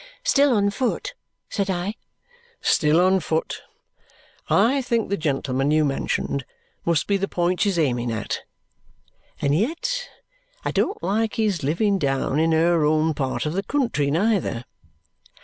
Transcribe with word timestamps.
"Still 0.23 0.51
on 0.57 0.71
foot?" 0.71 1.13
said 1.47 1.69
I. 1.69 1.93
"Still 2.59 2.99
on 2.99 3.19
foot. 3.19 3.61
I 4.49 4.81
think 4.81 5.09
the 5.11 5.15
gentleman 5.15 5.69
you 5.69 5.85
mentioned 5.85 6.43
must 6.83 7.05
be 7.05 7.17
the 7.17 7.27
point 7.27 7.61
she's 7.61 7.77
aiming 7.77 8.11
at, 8.11 8.39
and 9.39 9.53
yet 9.53 10.09
I 10.65 10.71
don't 10.71 11.03
like 11.03 11.35
his 11.35 11.61
living 11.61 11.99
down 11.99 12.39
in 12.39 12.51
her 12.51 12.83
own 12.83 13.13
part 13.13 13.45
of 13.45 13.53
the 13.53 13.61
country 13.61 14.09
neither." 14.09 14.65